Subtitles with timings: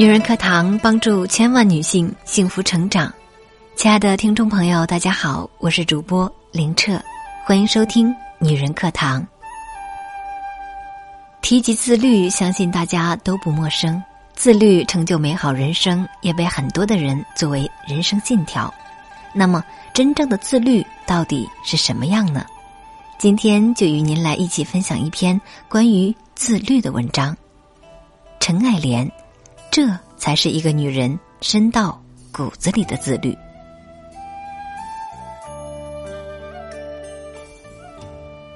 [0.00, 3.12] 女人课堂帮助千万女性幸福成长。
[3.76, 6.98] 亲爱的听众朋友，大家好，我是主播林澈，
[7.44, 9.22] 欢迎收听女人课堂。
[11.42, 14.02] 提及自律，相信大家都不陌生。
[14.32, 18.72] 自律成就美好人生，也被很多的人作为人生信条。
[19.34, 19.62] 那么，
[19.92, 22.46] 真正的自律到底是什么样呢？
[23.18, 27.36] 今天就与您来一起分享一篇关于自律的文章。
[28.38, 29.06] 陈爱莲。
[29.70, 32.02] 这才是一个女人深到
[32.32, 33.36] 骨子里的自律。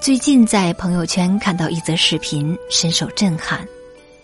[0.00, 3.60] 最近在朋友圈看到一则视频，深受震撼。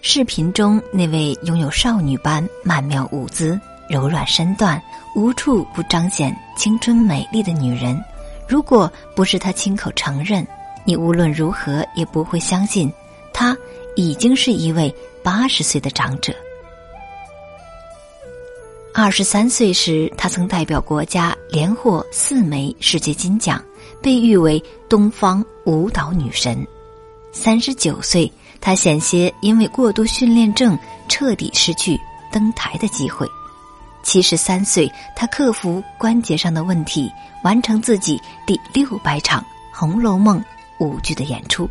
[0.01, 4.83] 视频中那位拥有少女般曼妙舞姿、柔软身段、
[5.15, 8.03] 无处不彰显青春美丽的女人，
[8.49, 10.47] 如果不是她亲口承认，
[10.87, 12.91] 你无论如何也不会相信，
[13.31, 13.55] 她
[13.95, 14.93] 已经是一位
[15.23, 16.35] 八十岁的长者。
[19.01, 23.63] 二十三岁时，她曾代表国家连获四枚世界金奖，
[24.03, 26.67] 被誉为东方舞蹈女神。
[27.31, 30.77] 三十九岁，她险些因为过度训练症
[31.09, 31.97] 彻底失去
[32.33, 33.25] 登台的机会。
[34.03, 37.09] 七十三岁，她克服关节上的问题，
[37.45, 39.41] 完成自己第六百场
[39.73, 40.41] 《红楼梦》
[40.85, 41.71] 舞剧的演出。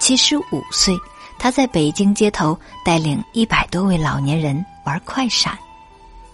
[0.00, 0.98] 七十五岁，
[1.38, 5.56] 她在北京街头带领一百多位老年人玩快闪。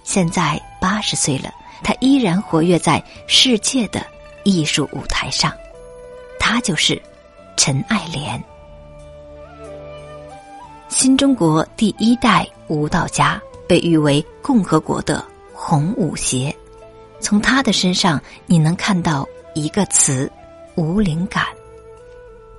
[0.05, 1.53] 现在八十岁了，
[1.83, 4.07] 他依然活跃在世界的
[4.45, 5.53] 艺术舞台上。
[6.39, 7.01] 他就是
[7.57, 8.43] 陈爱莲，
[10.89, 16.55] 新中国第一代舞蹈家，被誉为共和国的红舞鞋。
[17.19, 20.31] 从他的身上，你能看到一个词：
[20.75, 21.47] 无灵感。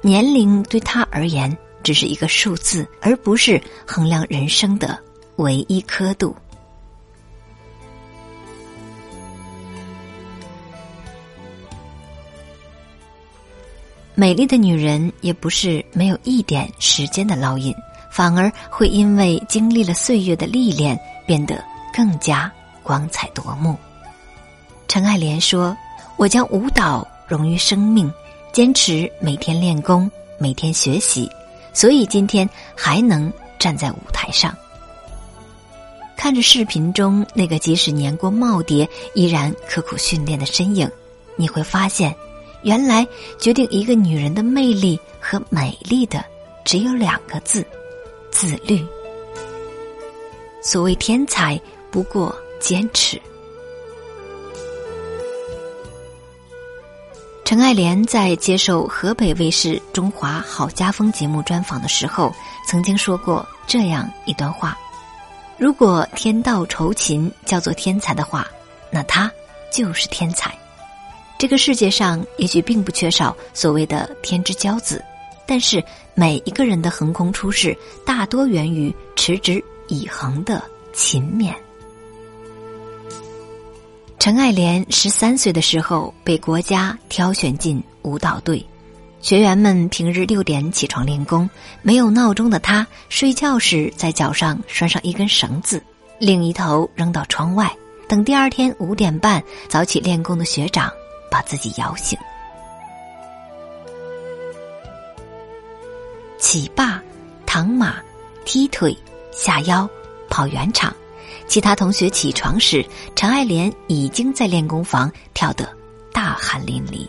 [0.01, 4.97] 年龄对他而言只是一个数字，而不是衡量人生的
[5.35, 6.35] 唯一刻度。
[14.17, 17.75] 美丽的女人也不是没有一点时间的烙印，
[18.09, 21.61] 反而会因为经历了岁月的历练，变得
[21.93, 22.49] 更加
[22.81, 23.75] 光彩夺目。
[24.87, 25.75] 陈爱莲说
[26.15, 28.09] ：“我将舞蹈融于生命，
[28.53, 31.29] 坚持每天练功，每天学习，
[31.73, 34.55] 所以今天还能站在舞台上。”
[36.15, 40.89] 看着视频中那个即使年过耄耋依然刻苦训练的身影，
[41.35, 42.15] 你会发现。
[42.63, 43.07] 原来
[43.39, 46.23] 决定一个女人的魅力和美丽的，
[46.63, 47.65] 只有两个字：
[48.31, 48.85] 自律。
[50.61, 51.59] 所谓天才，
[51.91, 53.21] 不过坚持。
[57.43, 62.33] 陈爱莲在接受河北卫视《中华好家风》节目专访的时候，
[62.67, 64.75] 曾经说过这样一段话：
[65.55, 68.47] 如果天道酬勤叫做天才的话，
[68.89, 69.31] 那他
[69.71, 70.57] 就是天才。
[71.37, 75.03] 这个世界上也许并不缺少所谓的天之骄子，
[75.45, 80.63] 但是每一个人的横空出世，大多源于持之以恒的
[80.93, 81.53] 勤勉。
[84.17, 88.65] 陈爱莲十三岁的时候被国家挑选进舞蹈队，
[89.21, 91.47] 学员们平日六点起床练功，
[91.83, 95.83] 没有闹钟的她睡觉时在脚上拴上一根绳子，
[96.17, 97.71] 另一头扔到窗外，
[98.07, 100.89] 等第二天五点半早起练功的学长。
[101.35, 102.17] 把自己摇醒，
[106.39, 107.03] 起霸、
[107.45, 107.97] 躺马、
[108.45, 108.97] 踢腿、
[109.33, 109.85] 下腰、
[110.29, 110.95] 跑圆场。
[111.45, 112.85] 其他同学起床时，
[113.17, 115.67] 陈爱莲已经在练功房跳得
[116.13, 117.05] 大汗淋漓。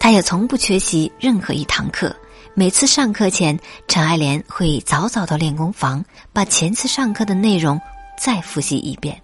[0.00, 2.12] 她也从不缺席任何一堂课。
[2.54, 3.56] 每次上课前，
[3.86, 7.80] 陈爱莲会早早到练功房，把前次上课的内容
[8.18, 9.22] 再复习一遍。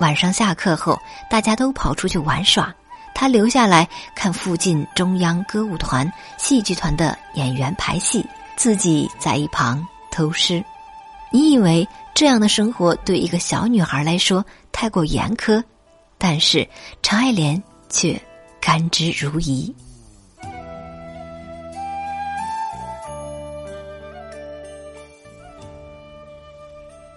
[0.00, 1.00] 晚上下课后，
[1.30, 2.74] 大家都跑出去玩耍。
[3.18, 8.22] 他留下来看附近中央歌舞团、戏剧团的演员排戏，
[8.56, 10.62] 自己在一旁偷师。
[11.32, 15.64] 你以为这样的生活对一个小女孩来说太过严苛，
[16.18, 16.68] 但是
[17.02, 18.20] 陈爱莲却
[18.60, 19.72] 甘之如饴。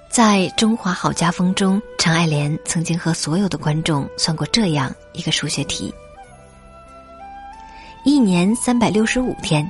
[0.10, 5.94] 在中华好家风中，陈爱莲曾经和所有的观众算过这样一个数学题：
[8.04, 9.70] 一年三百六十五天，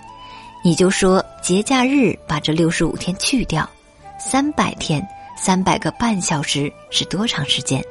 [0.64, 3.70] 你就说节假日把这六十五天去掉，
[4.18, 5.06] 三百天，
[5.36, 7.84] 三百个半小时是多长时间？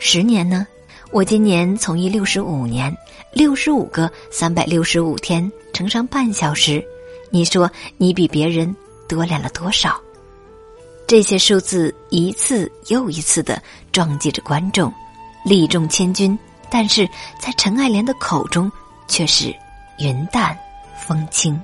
[0.00, 0.66] 十年呢？
[1.12, 2.92] 我今年从医六十五年，
[3.32, 6.84] 六十五个三百六十五天乘上半小时，
[7.30, 8.74] 你说你比别人
[9.08, 9.96] 多练了多少？
[11.06, 13.62] 这些数字一次又一次的
[13.92, 14.92] 撞击着观众，
[15.44, 16.36] 力重千钧，
[16.70, 17.08] 但是
[17.38, 18.70] 在陈爱莲的口中
[19.06, 19.54] 却是
[19.98, 20.58] 云淡
[20.96, 21.60] 风轻。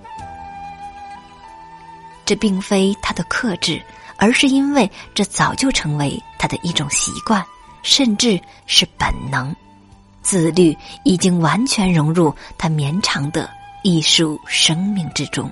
[2.27, 3.83] 这并非她的克制，
[4.17, 7.45] 而是因为这早就成为她的一种习惯，
[7.83, 9.55] 甚至是本能。
[10.23, 13.49] 自律已经完全融入她绵长的
[13.83, 15.51] 艺术生命之中。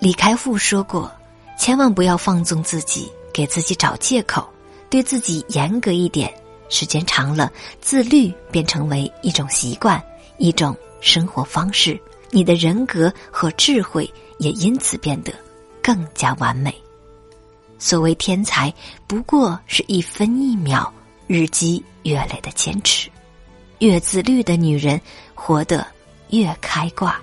[0.00, 1.12] 李开复说过
[1.58, 4.48] ：“千万不要放纵自己，给自己找借口，
[4.88, 6.32] 对自己严格一点。
[6.70, 7.52] 时间长了，
[7.82, 10.02] 自律便成为一种习惯，
[10.38, 12.00] 一种生活方式。
[12.30, 15.34] 你的人格和智慧也因此变得
[15.82, 16.74] 更加完美。
[17.78, 18.72] 所谓天才，
[19.06, 20.90] 不过是一分一秒、
[21.26, 23.10] 日积月累的坚持。
[23.80, 24.98] 越自律的女人，
[25.34, 25.86] 活得
[26.30, 27.20] 越开挂。”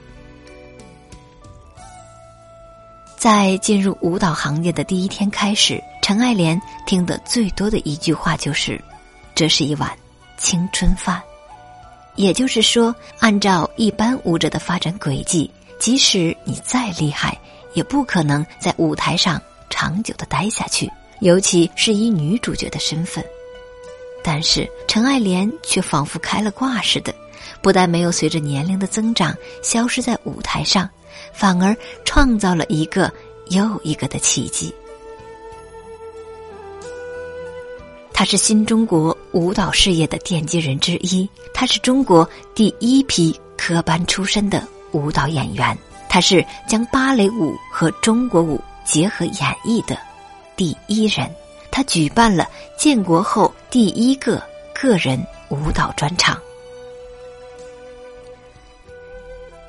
[3.29, 8.81] 在进入舞蹈行业的第一天开始，陈爱莲听的最多的一句话就是
[9.35, 9.91] ：“这是一碗
[10.37, 11.21] 青春饭。”
[12.15, 17.37] 也就是说，按照一般舞者的发展轨迹，即使你再厉害，
[17.73, 20.89] 也不可能在舞台上长久的待下去，
[21.19, 23.21] 尤其是以女主角的身份。
[24.23, 27.13] 但是陈爱莲却仿佛开了挂似的，
[27.61, 30.89] 不但没有随着年龄的增长消失在舞台上。
[31.33, 33.11] 反而创造了一个
[33.49, 34.73] 又一个的奇迹。
[38.13, 45.77] 他是新中国舞蹈事业的奠基人之一，他是中国第一批科班出身的舞蹈演员，
[46.09, 49.95] 他是将芭蕾舞和中国舞结合演绎的
[50.55, 51.29] 第一人，
[51.69, 54.41] 他举办了建国后第一个
[54.73, 56.41] 个人舞蹈专场。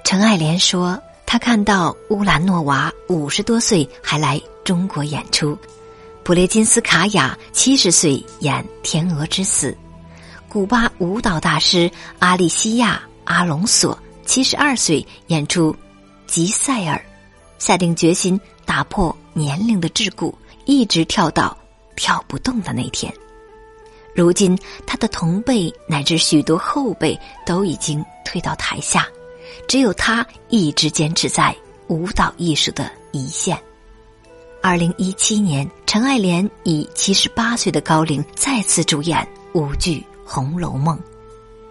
[0.04, 0.98] 陈爱莲说。
[1.30, 5.54] 他看到乌兰诺娃五十多岁还来中国演出，
[6.22, 9.70] 普列金斯卡娅七十岁演《天鹅之死》，
[10.48, 15.70] 古巴舞蹈大师阿利西亚阿隆索七十二岁演出
[16.26, 16.96] 《吉赛尔》，
[17.62, 20.32] 下定决心打破年龄的桎梏，
[20.64, 21.54] 一直跳到
[21.94, 23.12] 跳不动的那天。
[24.14, 29.06] 如今，他的同辈乃至许多后辈都已经退到台下。
[29.66, 31.54] 只有他一直坚持在
[31.88, 33.58] 舞蹈艺术的一线。
[34.60, 40.98] 二零一七年，陈爱莲以七十八岁的高龄再次主演舞剧《红楼梦》，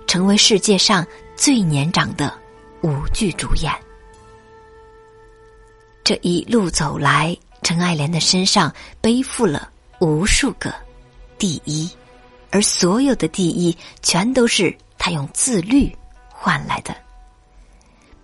[0.07, 2.33] 成为世界上最年长的
[2.81, 3.71] 舞剧主演。
[6.03, 9.69] 这一路走来，陈爱莲的身上背负了
[9.99, 10.73] 无数个
[11.37, 11.91] 第一，
[12.49, 15.93] 而所有的第一，全都是她用自律
[16.29, 16.95] 换来的。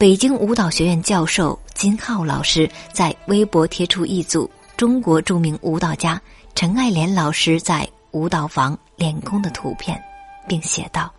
[0.03, 6.21] 北京舞蹈学院教授金浩老师在微博贴出一组中国著名舞蹈家
[6.55, 9.97] 陈爱莲老师在舞蹈房练功的图片，
[10.45, 11.09] 并写道：“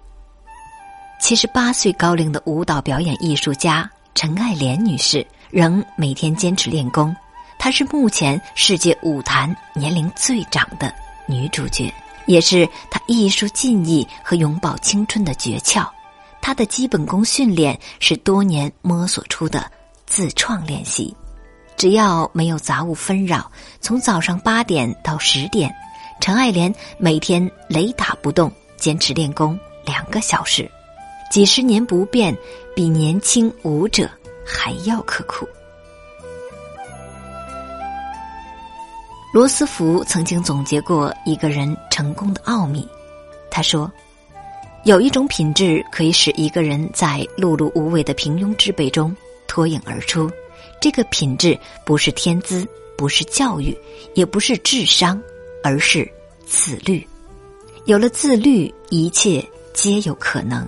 [1.19, 7.17] 七十八岁高龄的舞蹈表演艺术家陈爱莲女士仍每天坚持练功，
[7.59, 10.95] 她是目前世界舞坛年龄最长的
[11.27, 11.91] 女主角，
[12.27, 15.89] 也是她艺术技艺和永葆青春的诀窍。”
[16.47, 19.65] 他的基本功训练是多年摸索出的
[20.05, 21.17] 自创练习，
[21.75, 25.75] 只要没有杂物纷扰，从早上八点到十点，
[26.21, 30.71] 陈爱莲每天雷打不动坚持练功两个小时，
[31.31, 32.37] 几十年不变，
[32.77, 34.07] 比年轻舞者
[34.47, 35.49] 还要刻苦。
[39.33, 42.87] 罗斯福曾经总结过一个人成功的奥秘，
[43.51, 43.91] 他说。
[44.85, 50.31] 有一种品质可以使一个人在碌碌无为的平庸之辈中脱颖而出，
[50.79, 53.75] 这个品质不是天资，不是教育，
[54.13, 55.19] 也不是智商，
[55.63, 56.07] 而是
[56.45, 57.07] 自律。
[57.87, 60.67] 有了自律，一切皆有可能；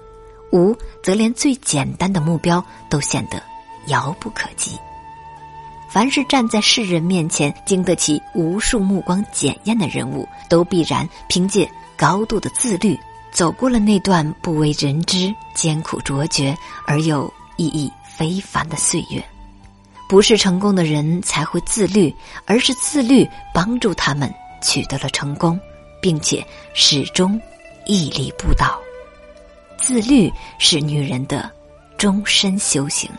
[0.51, 3.43] 无，则连最简单的目标都显得
[3.89, 4.79] 遥不可及。
[5.91, 12.99] 凡是站在世人面前经得起无数目光检验的人物，都必然凭借高度的自律。
[13.37, 19.23] 走过了那段不为人知、艰苦卓绝而又意义非凡的岁月，
[20.09, 22.11] 不是成功的人才会自律，
[22.47, 25.61] 而是自律帮助他们取得了成功，
[26.01, 27.39] 并且始终
[27.85, 28.81] 屹立不倒。
[29.77, 31.51] 自律是女人的
[31.99, 33.11] 终身修行。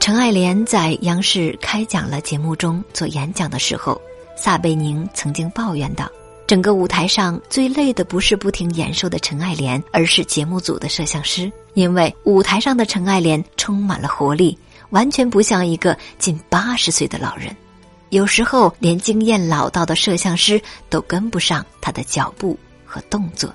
[0.00, 4.00] 陈爱莲在央视开讲了节目中做演讲的时候。
[4.36, 6.08] 撒贝宁曾经抱怨道
[6.46, 11.50] ：“整个舞台上最累的不是不停演说的陈爱莲，而是节目组的摄像师。
[11.74, 14.56] 因为舞台上的陈爱莲充满了活力，
[14.90, 17.54] 完全不像一个近八十岁的老人。
[18.10, 23.52] 有时候连经验老道的摄像师都跟不上她的脚步和动作。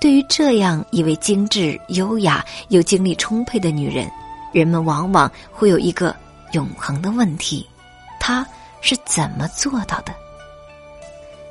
[0.00, 4.08] 对于这样一位精致、优雅又精力充沛的女人，
[4.52, 6.14] 人们往往会有一个
[6.52, 7.66] 永恒的问题：
[8.20, 8.46] 她
[8.80, 10.14] 是怎么做到的？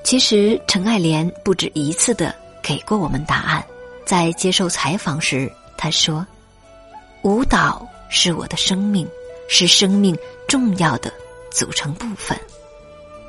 [0.03, 3.65] 其实，陈爱莲不止一次的给过我们答案。
[4.05, 6.25] 在接受采访时，她说
[7.23, 9.05] ：“舞蹈是我的生命，
[9.49, 10.17] 是生命
[10.47, 11.11] 重要的
[11.51, 12.39] 组成部分。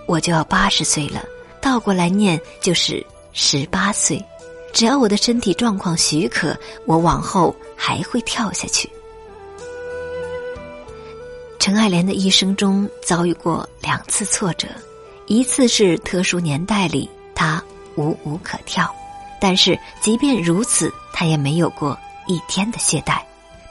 [0.07, 1.25] 我就要八十岁了，
[1.61, 4.25] 倒过来念就是十八岁。
[4.73, 8.89] 只要我的身体状况许可，我往后还会跳下去。”
[11.69, 14.67] 陈爱莲的一生中遭遇过两次挫折。
[15.27, 17.63] 一次是特殊年代里，他
[17.95, 18.91] 无舞可跳，
[19.39, 21.95] 但是即便如此，他也没有过
[22.27, 23.21] 一天的懈怠。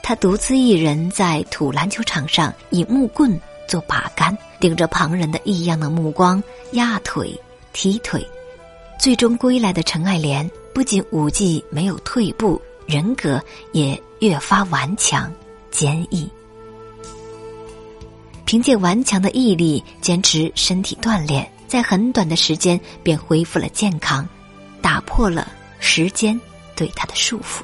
[0.00, 3.36] 他独自一人在土篮球场上以木棍
[3.66, 6.40] 做把杆，顶着旁人的异样的目光
[6.74, 7.36] 压腿、
[7.72, 8.24] 踢腿，
[8.96, 15.32] 最终归来的陈爱莲不仅舞技没有退步，人格也越发顽强、
[15.72, 16.30] 坚毅。
[18.48, 24.26] 凭借顽强的毅力，坚持身体锻炼，在很短的时间便恢复了健康，
[24.80, 26.40] 打破了时间
[26.74, 27.60] 对他的束缚。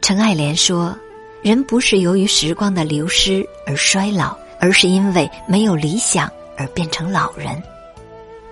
[0.00, 0.96] 陈爱莲说
[1.42, 7.60] ：“人不是由于时光的流失而衰老，而是因为没有理想而变成老人。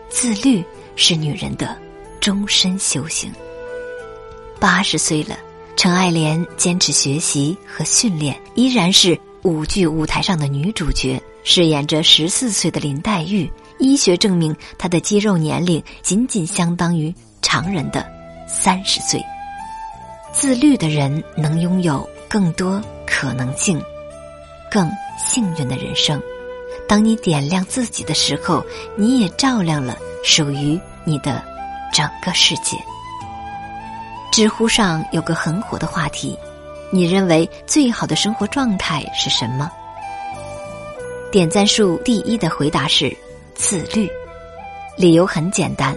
[0.09, 0.61] 自律
[0.97, 1.79] 是女人的
[2.21, 3.33] 终身修行。”
[4.59, 5.39] 八十岁了。
[5.77, 13.51] 陈爱莲坚持学习和训练，依然是舞剧舞台上的女主角，饰演着十四岁的林黛玉。
[13.79, 18.07] 医学证明，她的肌肉年龄仅仅相当于常人的
[18.47, 19.21] 三十岁。
[20.33, 23.83] 自律的人能拥有更多可能性，
[24.71, 24.89] 更
[25.19, 26.23] 幸运的人生。
[26.89, 28.65] 当你点亮自己的时候，
[28.97, 31.43] 你也照亮了属于你的
[31.93, 32.77] 整个世界。
[34.33, 36.35] 知乎上有个很火的话题：
[36.91, 39.71] 你认为最好的生活状态是什么？
[41.31, 43.15] 点赞数第一的回答是
[43.55, 44.09] 自律。
[44.97, 45.95] 理由很简单，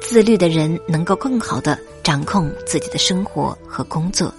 [0.00, 4.32] 自律的人能够更好的掌控自己的生活和工作，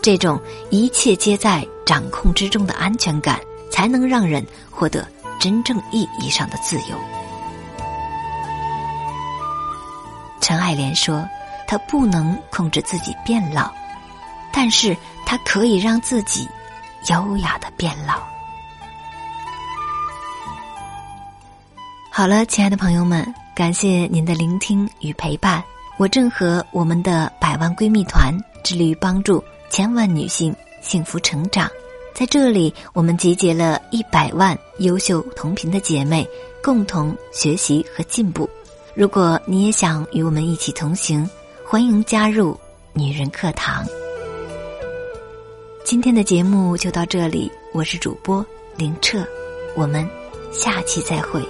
[0.00, 3.40] 这种一切皆在掌控之中的安全感，
[3.72, 5.04] 才能让人获得
[5.40, 6.96] 真正意义上的自由。
[10.40, 11.20] 陈爱莲说。
[11.66, 13.70] 他不能控制自己变老，
[14.52, 16.48] 但是他可以让自己
[17.10, 18.22] 优雅的变老。
[22.10, 25.62] 好了，亲爱的朋友们，感谢您的聆听与陪伴。
[25.96, 31.68] 我正和我们的百万闺蜜团致力于帮助千万女性幸福成长，
[32.14, 36.24] 在这里，我们集结了一百万优秀同频的姐妹，
[36.62, 38.48] 共同学习和进步。
[38.94, 41.28] 如果你也想与我们一起同行。
[41.74, 42.56] 欢迎加入
[42.92, 43.84] 女人课堂。
[45.84, 49.26] 今天的节目就到这里，我是主播林澈，
[49.74, 50.08] 我们
[50.52, 51.42] 下期再会。